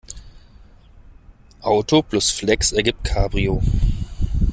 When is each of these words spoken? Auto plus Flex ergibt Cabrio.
Auto 1.61 2.01
plus 2.01 2.31
Flex 2.31 2.71
ergibt 2.71 3.03
Cabrio. 3.03 3.61